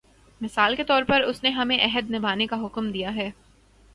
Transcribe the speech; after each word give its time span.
مثال 0.41 0.75
کے 0.75 0.83
طور 0.83 1.03
پر 1.07 1.21
اس 1.21 1.43
نے 1.43 1.49
ہمیں 1.49 1.77
عہد 1.77 2.11
نبھانے 2.11 2.47
کا 2.47 2.65
حکم 2.65 2.91
دیا 2.91 3.15
ہے۔ 3.15 3.29